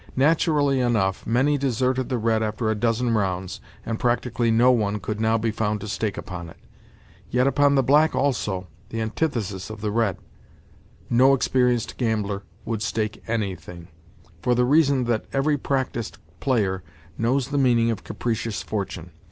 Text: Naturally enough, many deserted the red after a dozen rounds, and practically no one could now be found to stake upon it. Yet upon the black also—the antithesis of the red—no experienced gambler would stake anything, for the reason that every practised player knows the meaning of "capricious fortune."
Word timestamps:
Naturally 0.15 0.79
enough, 0.79 1.27
many 1.27 1.59
deserted 1.59 2.09
the 2.09 2.17
red 2.17 2.41
after 2.41 2.71
a 2.71 2.73
dozen 2.73 3.13
rounds, 3.13 3.61
and 3.85 3.99
practically 3.99 4.49
no 4.49 4.71
one 4.71 4.99
could 4.99 5.19
now 5.21 5.37
be 5.37 5.51
found 5.51 5.79
to 5.81 5.87
stake 5.87 6.17
upon 6.17 6.49
it. 6.49 6.57
Yet 7.29 7.45
upon 7.45 7.75
the 7.75 7.83
black 7.83 8.15
also—the 8.15 8.99
antithesis 8.99 9.69
of 9.69 9.81
the 9.81 9.91
red—no 9.91 11.35
experienced 11.35 11.97
gambler 11.97 12.41
would 12.65 12.81
stake 12.81 13.21
anything, 13.27 13.89
for 14.41 14.55
the 14.55 14.65
reason 14.65 15.03
that 15.03 15.25
every 15.33 15.59
practised 15.59 16.17
player 16.39 16.81
knows 17.15 17.49
the 17.49 17.59
meaning 17.59 17.91
of 17.91 18.03
"capricious 18.03 18.63
fortune." 18.63 19.11